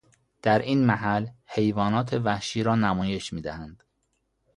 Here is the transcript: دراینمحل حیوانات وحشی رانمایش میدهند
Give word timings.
دراینمحل 0.41 1.27
حیوانات 1.45 2.13
وحشی 2.13 2.63
رانمایش 2.63 3.33
میدهند 3.33 3.83